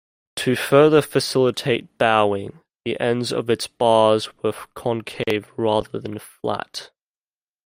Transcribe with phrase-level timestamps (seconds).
[0.37, 6.89] To further facilitate bowing, the ends of its bars were concave rather than flat.